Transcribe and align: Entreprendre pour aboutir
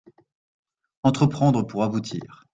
Entreprendre 1.03 1.61
pour 1.67 1.81
aboutir 1.83 2.47